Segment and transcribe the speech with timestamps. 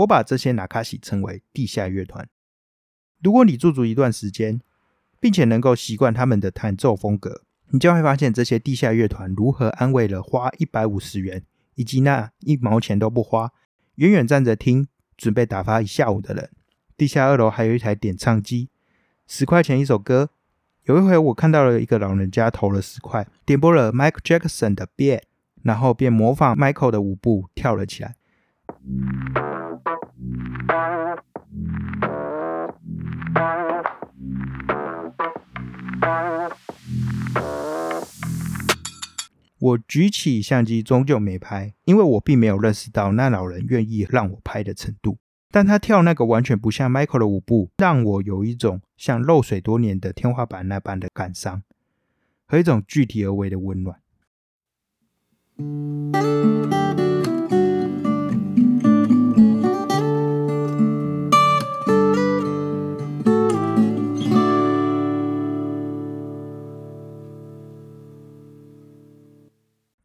[0.00, 2.28] 我把这些纳卡西称为地下乐团。
[3.22, 4.60] 如果你驻足一段时间，
[5.18, 11.44] 并且能够习惯他们的弹奏风格，你就会发现这些地下乐团如何安慰了花一百五十元
[11.74, 13.52] 以及那一毛钱都不花，
[13.96, 16.50] 远远站着听，准备打发一下午的人。
[16.96, 18.70] 地下二楼还有一台点唱机，
[19.26, 20.30] 十块钱一首歌。
[20.84, 25.18] 有一回我看到了一个老人家投了十块，点播了 Michael Jackson 的《Bad》，
[25.62, 28.16] 然后便模仿 Michael 的舞步跳了起来。
[39.58, 45.18] 我举起相机，终究没拍，因为我并没有认识到那老人愿意让我拍的程度。
[45.50, 51.62] 但他跳那个完全不像 Michael 的舞步，让我有一种像漏水多年的天花板那般的感伤，
[52.46, 54.00] 和一种具体而为的温暖。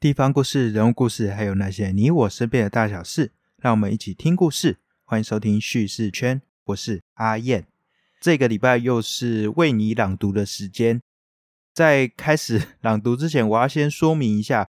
[0.06, 4.78] 地方故事、人物故事，还有那些你我身边的大小事，让我们一起听故事。
[5.04, 7.66] 欢迎收听叙事圈，我是阿燕。
[8.22, 11.02] 这个礼拜又是为你朗读的时间。
[11.74, 14.70] 在开始朗读之前，我要先说明一下，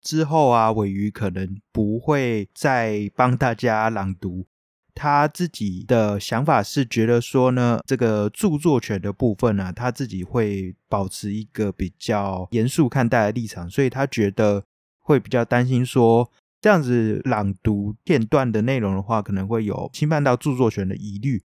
[0.00, 4.46] 之后啊，尾鱼可能不会再帮大家朗读。
[4.94, 14.64] 他自己的想法是觉得说呢，这个著作权的部分呢，他自己会保持一个比较严肃看待的立场，所以他觉得
[15.00, 21.42] 会比较担心说，这样子朗读片段的内容的话，可能会有侵犯到著作权的疑虑。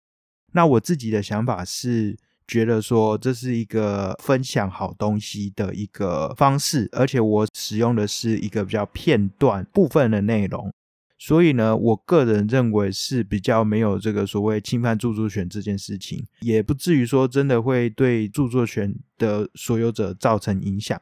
[0.52, 10.72] 那我自己的想法是觉得说，这是一个分享好东西的一个方式，而且我使用的是一个比较片段部分的内容。
[11.18, 21.00] 所以呢，我个人认为是比较没有这个所谓侵犯著作权这件事情，也不至于说真的会对著作权的所有者造成影响。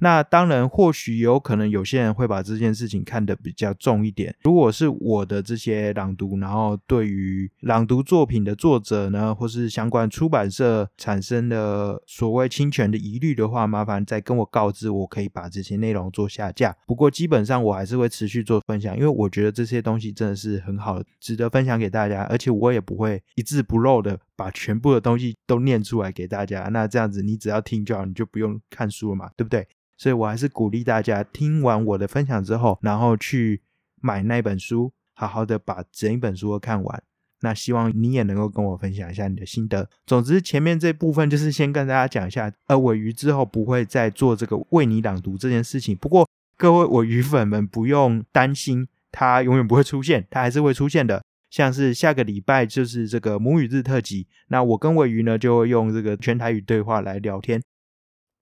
[0.00, 4.34] 那当然，或许有可能有些人会把这件事情看得比较重一点。
[4.42, 16.76] 如果是我的这些朗读，然后对于朗读作品的作者呢，或是相关出版社产生的所谓侵权的疑虑的话，麻烦再跟我告知，我可以把这些内容做下架。
[16.86, 26.68] 不过基本上我还是会持续做分享，因为我觉得这些东西真的是很好，值得分享给大家，而且我也不会一字不漏的把全部的东西都念出来给大家。
[26.72, 29.66] 那这样子你只要听就好，你就不用看书了嘛，对不对？
[29.98, 33.60] 所以我还是鼓励大家听完我的分享之后，然后去
[34.00, 37.02] 买那本书，好好的把整一本书都看完。
[37.40, 39.88] 那希望你也能够跟我分享一下你的心得。
[40.06, 45.96] 总之，前面这部分就是先跟大家讲一下，呃，尾鱼之后不会再做这个为你朗读这件事情。
[45.96, 51.22] 不过，各位尾鱼粉们不用担心，它永远不会出现，它还是会出现的。
[51.48, 57.62] 像是下个礼拜就是这个母语日特辑，那我跟尾鱼呢就会用这个全台语对话来聊天。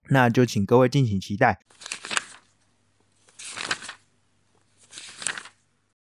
[0.09, 1.61] 那就请各位敬请期待。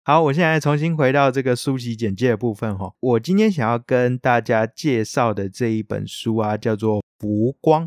[0.04, 2.92] 好，我现在重新回到这个书籍简介的部分哈。
[2.98, 7.84] 我今天想要跟大家介绍的这一本书啊，叫做《浮光》。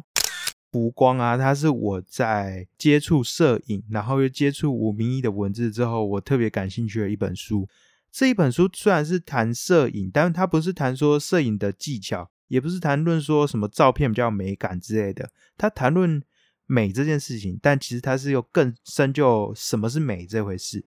[0.72, 7.68] 浮光啊，它是我在接触摄影，然后又接触吴明义的文字之后，我特别感兴趣的一本书。
[8.12, 12.30] 这一本书虽然是谈摄影，但它不是谈说摄影的技巧。
[12.48, 16.22] 也不是谈论说什么照片比较美感之类的，他谈论
[16.66, 20.86] 美这件事情，但其实他是有更深究什么是美这回事。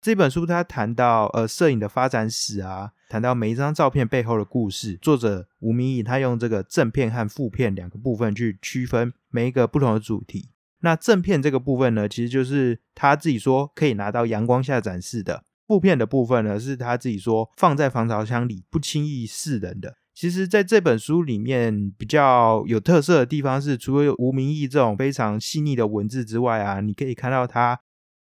[0.00, 4.96] 这本书他谈到呃摄影的发展史啊，谈到每一张照片背后的故事。
[5.02, 10.48] 作者吴明义他用这个正片和负片两个部分去区分每一个不同的主题。
[10.80, 19.94] 那正片这个部分呢，其实就是他自己说可以拿到阳光下展示的；负片的部分呢，是他自己说放在防潮箱里不轻易示人的。
[20.12, 27.80] 其实，在这本书里面比较有特色的地方是，除了吴明义这种非常细腻的文字之外啊，你可以看到他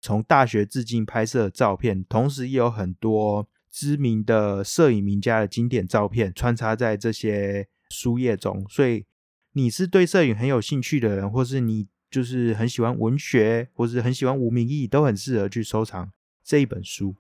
[0.02, 8.66] 从大学致敬拍摄的照片，同时也有很多知名的摄影名家的经典照片穿插在这些书页中。
[8.68, 9.06] 所以，
[9.52, 16.10] 你是对摄影很有兴趣的人，或是你就是很喜欢文学，或是很喜欢吴明义，都很适合去收藏
[16.44, 17.16] 这一本书。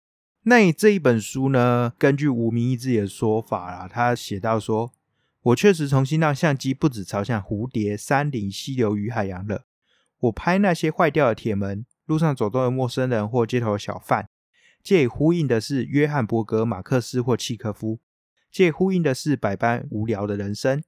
[0.47, 1.93] 那这一本书呢？
[1.97, 4.93] 根据吴明义自己的说法啦，他写到说
[5.41, 9.65] ：“我确实重新让相机不止朝向蝴蝶、山林、溪流与海洋了。
[10.19, 14.29] 我拍那些坏掉的铁门、路上走动的陌生人或街头的小贩，
[14.83, 17.99] 借以呼应的是约翰伯格、马克思或契科夫，
[18.51, 20.83] 借呼应的是百般无聊的人生、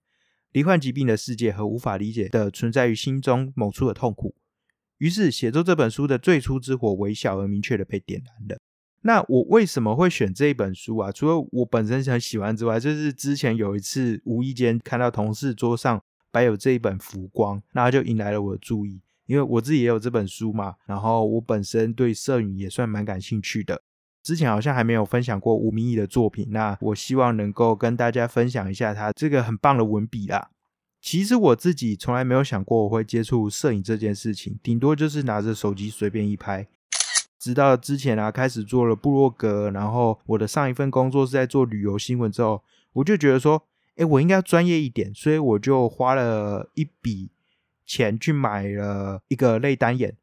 [0.51, 4.35] 罹患疾病的世界和无法理解的存在于心中某处的痛苦。
[4.99, 8.59] 于是，写作这本书的最初之火，微小而明确的被点燃了。”
[9.01, 11.11] 那我为什么会选这一本书啊？
[11.11, 16.01] 除了我本身很喜欢之外，就是之前有一次无意间看到同事桌上
[16.31, 19.01] 摆有这一本《浮光》，那就引来了我的注意。
[19.27, 23.81] 因为我自己也有这本书嘛，然后我本身对摄影也算蛮感兴趣的。
[24.23, 30.49] 之前好像还没有分享过吴明义的作品，那我希望能够跟大家分享一下他这个很棒的文笔啦。
[31.01, 36.67] 其实我自己从来没有想过我会接触摄影这件事情，顶多就是拿着手机随便一拍。
[37.39, 42.63] 直到之前啊，开始做了部落格，然后我的上一份工作是在做旅游新闻之后，
[42.93, 43.63] 我就觉得说，
[43.95, 47.29] 哎，我应该要专业一点，所以我就花了一笔
[47.85, 50.15] 钱去买了一个类单眼。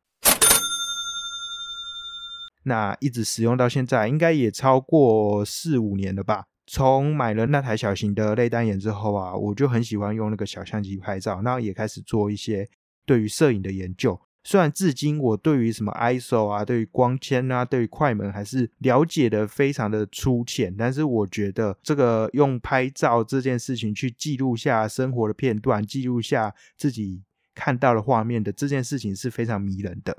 [2.64, 6.46] 那一直使用到现在，应该也超过四五年了吧。
[6.66, 12.66] 从买了那台小型的类单眼之后啊，我就很喜欢用那个小相机拍照，那也开始做一些
[13.05, 14.19] 对于摄影的研究。
[14.44, 27.25] 虽然至今我对于什么 ISO 啊、对于光纤啊、对于快门还是了解的非常的粗浅，但是我觉得这个用拍照这件事情去记录下生活的片段，记录下自己
[27.55, 30.19] 看到的画面的这件事情是非常迷人的。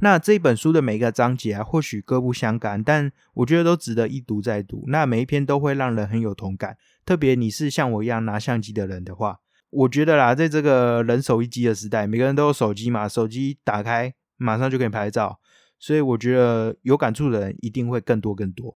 [0.00, 4.84] 那这本书的每一个章节啊，或许各不相干，但我觉得都值得一读再读。
[4.88, 9.40] 那每一篇都会让人很有同感，特别你是像我一样拿相机的人的话，
[9.70, 15.38] 我觉得啦，在这个人手一机的时代，每个人都有手机嘛，手机打开马上就可以拍照，
[15.78, 18.76] 所以我觉得有感触的人一定会更多更多。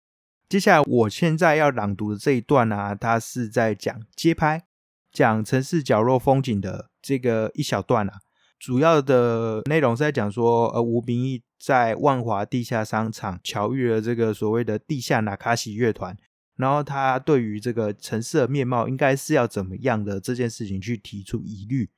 [0.49, 4.63] 接下来我现在要朗读的这一段啊，它是在讲街拍，
[5.11, 8.13] 讲城市角落风景的这个一小段啊。
[8.57, 16.17] 主要的内容是在讲说，呃，吴明义在万华地下商场巧遇了这个所谓的地下纳卡西乐团，
[16.57, 21.89] 然后他对于这个城市的面貌应该是要怎么样的这件事情去提出疑虑，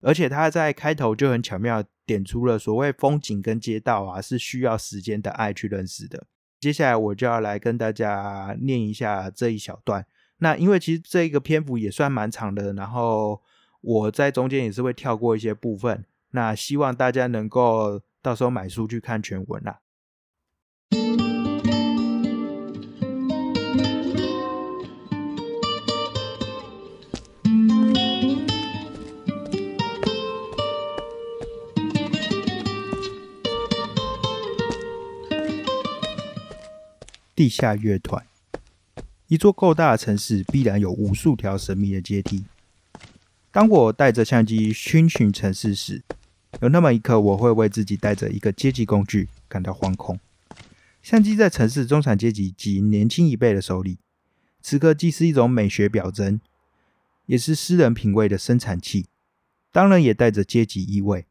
[0.00, 6.26] 而且他在开头就很巧妙点出了所谓风景跟街道啊是需要时间的爱去认识的。
[6.58, 10.06] 接下来我就要来跟大家念一下这一小段。
[10.38, 13.42] 那因为其实这一个篇幅也算蛮长的，然后。
[13.86, 19.78] 我在中间也是会跳过一些部分，那希望大家能够到时候买书去看全文啦。
[37.34, 38.24] 地下乐团，
[39.26, 42.44] 一座够大的城市必然有无数条神秘的阶梯。
[43.50, 46.02] 当我带着相机寻寻城市时，
[46.60, 50.20] 有那么一刻，我会为自己带着一个阶级工具感到惶恐。
[51.02, 53.98] 相机在城市中产阶级及年轻一辈的手里，
[54.62, 56.40] 此刻既是一种美学表征，
[57.26, 59.06] 也是私人品味的生产器，
[59.72, 61.26] 当然也带着阶级意味。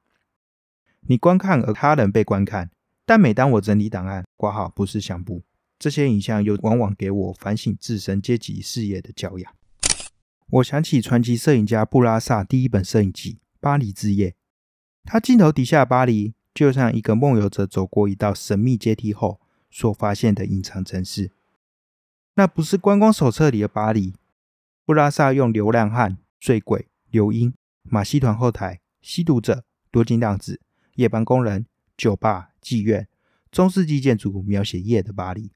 [1.08, 2.70] 你观看而他人被观看，
[3.06, 5.42] 但每当我整理档案、挂号不是相簿，
[5.84, 9.54] 这些影像又往往给我反省自身阶级事业的教养。
[10.50, 14.30] 我想起传奇摄影家布拉萨第一本摄影集《巴黎之夜》，
[15.04, 21.32] 他镜头底下巴黎就像一个梦游者走过一道神秘阶梯后所发现的隐藏城市。
[22.36, 24.14] 那不是观光手册里的巴黎。
[24.86, 30.62] 布拉萨用流浪汉、醉鬼、流鹰、马戏团后台、吸毒者、多金浪子、
[30.96, 31.66] 夜班工人、
[31.98, 33.10] 酒吧、妓院、
[33.52, 35.52] 中世纪建筑描写夜的巴黎。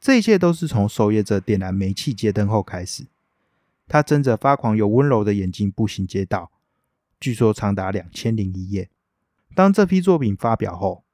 [0.00, 3.06] 这一切都是从守夜者点燃煤气街灯后开始。
[3.86, 6.50] 他睁着发狂又温柔的眼睛步行街道，
[7.18, 8.90] 据说长达两千零一夜。
[9.54, 11.04] 当这批作品发表后，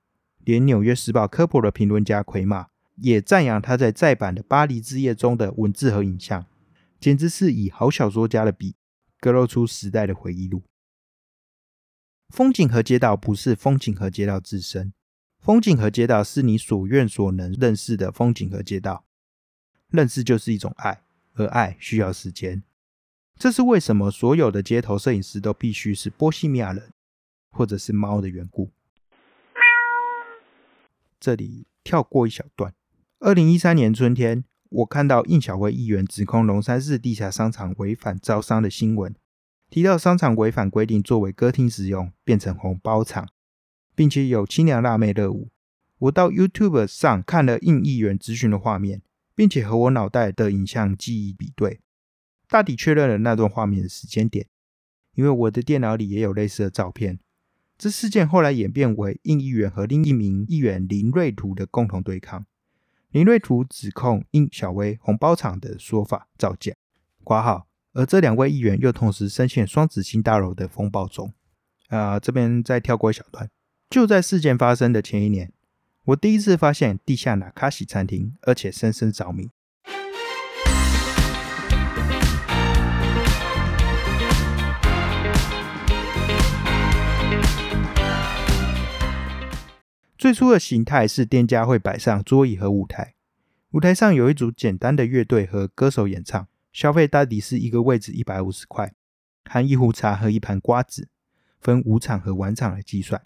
[0.44, 2.66] 连《纽约时报》科普的评论家奎马
[2.96, 6.44] 也赞扬他在再版的《巴黎之夜》中的文字和影像，
[7.00, 8.74] 简直是以好小说家的笔，
[9.20, 10.62] 勾勒出时代的回忆录。
[12.28, 14.92] 风景和街道不是风景和街道自身，
[15.44, 19.04] 风景和街道是你所愿所能认识的风景和街道。
[19.88, 21.02] 认识就是一种爱。
[21.34, 22.62] 而爱需要时间，
[23.36, 26.92] 这是为什么所有的街头摄影师都必须是波西米亚人，
[27.50, 28.70] 或者是猫的缘故。
[31.18, 32.72] 这里跳过一小段。
[33.18, 39.12] 二零一三年春天，我看到应小薇议员指控龙山市地下商场违反招商的新闻，
[39.68, 43.28] 提到商场违反规定作为歌厅使用，变成红包场，
[43.94, 45.50] 并且有清凉辣妹热舞。
[45.98, 49.02] 我到 YouTube 上看了应议员咨询的画面。
[49.36, 51.80] 并且和我脑袋的影像记忆比对，
[52.48, 54.46] 大体确认了那段画面的时间点。
[55.14, 57.18] 因为我的电脑里也有类似的照片。
[57.76, 62.46] 这事件后来演变为应议员和另一名议员林瑞图的共同对抗。
[63.10, 66.72] 林瑞图指控应小薇红包厂的说法造假、
[67.24, 71.34] 挂号，而这两位议员又同时深陷双子星大楼的风暴中。
[71.88, 73.50] 啊，这边再跳过一小段。
[73.94, 75.52] 就在事件发生的前一年。
[76.06, 79.50] 我第一次发现地下纳卡西餐厅，而且深深着迷。
[90.18, 93.14] 最初的形态是店家会摆上桌椅和舞台，
[93.70, 98.92] 舞台上有一组简单的乐队和歌手演唱，消费大抵是一个位置一百五十块，
[99.44, 101.06] 含一壶茶和一盘瓜子，
[101.60, 103.22] 分午场和晚场来计算。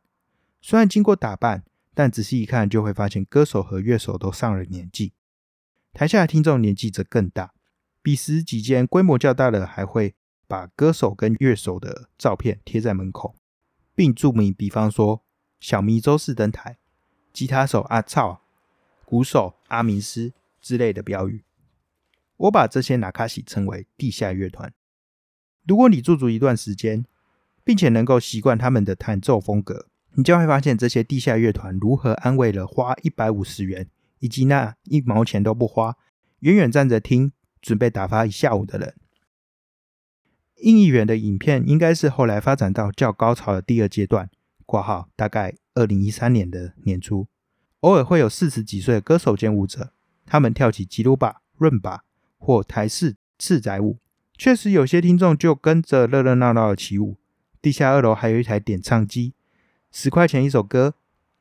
[0.61, 5.13] 虽然经过打扮，但仔细一看就会发现歌手和乐手都上了年纪，
[5.93, 7.55] 台下的听众年纪则更大。
[8.03, 10.15] 彼时几间规模较大的还会
[10.47, 13.37] 把歌手跟乐手的照片贴在门口，
[13.95, 15.25] 并注明，比方说
[15.61, 16.79] 小迷周四登台。
[17.31, 18.41] 吉他手阿操、
[19.05, 21.45] 鼓手阿明斯之类的标语，
[22.37, 24.73] 我把这些纳卡西称为地下乐团。
[25.65, 27.05] 如果你驻足一段时间，
[27.63, 33.89] 并且能够习惯他们的弹奏风格，你就会发现这些地下乐团如何安慰了花一百五十元
[34.19, 35.97] 以及那一毛钱都不花，
[36.41, 38.95] 远远站着听，准备打发一下午的人。
[40.57, 44.29] 应议员的影片应该是后来发展到较高潮的第二阶段。
[44.67, 47.27] 括号大概二零一三年的年初，
[47.81, 49.93] 偶尔会有四十几岁的歌手兼舞者，
[50.27, 52.05] 他们跳起吉鲁巴、润巴
[52.37, 53.99] 或台式赤仔舞。
[54.37, 57.17] 确实，有些听众就跟着热热闹闹的起舞。
[57.63, 59.33] 地下二楼还有一台点唱机，
[59.91, 60.95] 十块钱一首歌。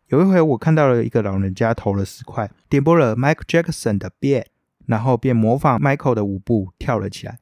[0.08, 4.44] 有一回，我看到了一个老人家投了十块，点播了 Michael Jackson 的《Beat》，
[4.86, 7.40] 然后便模仿 Michael 的舞步跳了起来。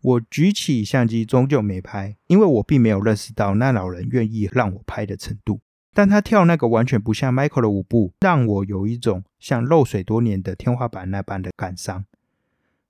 [0.00, 5.58] 我举起相机，终究没拍，因为我并没有认识到那老人愿意让我拍的程度。
[5.96, 12.04] 但他跳那个完全不像 Michael 的舞步，让我有一种像漏水多年的天花板那般的感伤，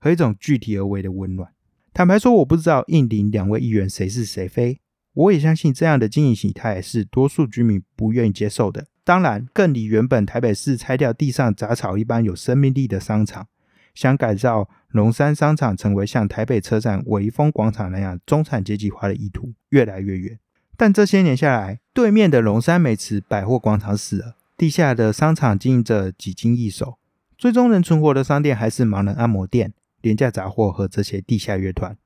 [0.01, 1.53] 和一种具体而为的温暖。
[1.95, 4.81] 坦白说，我不知道印尼两位议员谁是谁非，
[5.13, 8.89] 我也相信这样的经营形态是多数居民不愿意接受的。
[9.05, 13.47] 当然，更离原本台北市拆掉地上杂草一般有生命力的商场。
[13.95, 20.39] 想改造龙山商场成为像台北车站威风广场那样中产阶级化的意图越来越远，
[20.77, 26.99] 但这些年下来，对面的龙山美池百货广场死了，地下的商场经营着几经易手，
[27.39, 31.97] 最终能存活的商店还是盲人按摩店、廉价杂货和这些地下乐团。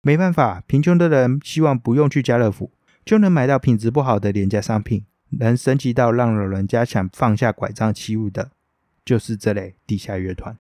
[0.00, 2.70] 没办法，贫穷的人希望不用去家乐福
[3.04, 5.04] 就能买到品质不好的廉价商品，
[5.38, 8.50] 能升级到让老人家想放下拐杖起舞的，
[9.04, 10.56] 就是这类地下乐团。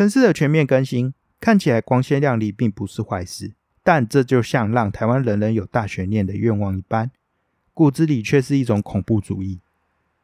[0.00, 3.52] 城市的全面更新看起来光鲜亮丽，并不是坏事。
[3.82, 7.10] 但这就像让台湾人人有大悬念的愿望一般，
[7.74, 9.60] 骨子里却是一种恐怖主义。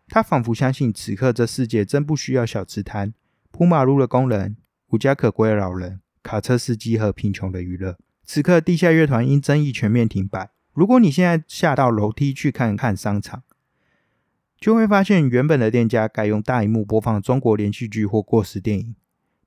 [0.09, 3.13] 他仿佛相信此刻这世界真不需要小吃摊、
[3.51, 4.57] 铺马路的工人、
[4.89, 7.99] 无家可归的老人、卡车司机和贫穷的娱乐。
[8.25, 10.49] 此刻，地下乐团因争议全面停摆。
[10.73, 13.43] 如果你现在下到楼梯去看看商场，
[14.59, 18.95] 就会发现原本的店家改用大荧幕播放中国连续剧或过时电影，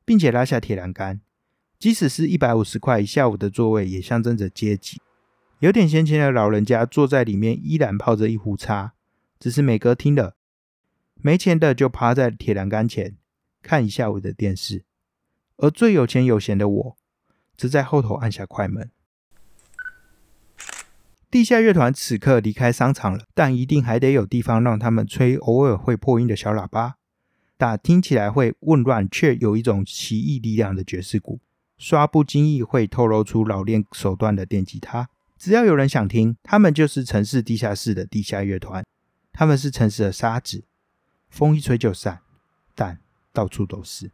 [0.10, 1.22] 并且拉下铁栏杆。
[1.78, 5.00] 即使是一百五十块一下午的座位，也象征着阶级。
[5.60, 8.94] 有点闲钱的老人家坐在里面，依然泡着一壶茶，
[9.39, 10.32] 只是美歌听了；
[11.22, 13.18] 没钱的就趴在铁栏杆前
[13.62, 14.84] 看一下午的电视。
[15.58, 16.98] 而最有钱有闲的我，
[17.56, 18.89] 则在后头按下快门。
[21.30, 26.96] 地下乐团此刻离开商场了，但一定还得有地方让他们吹偶尔会破音的小喇叭，
[27.60, 31.42] 打听起来会混乱却有一种奇异力量的爵士鼓，
[31.78, 35.10] 刷不经意会透露出老练手段的电吉他。
[35.38, 38.86] 只要有人想听，他们就是城市地下室的地下乐团。
[39.34, 40.63] 他们是城市的沙子，
[41.28, 42.22] 风一吹就散，
[42.74, 43.01] 但
[43.34, 44.10] 到处都是。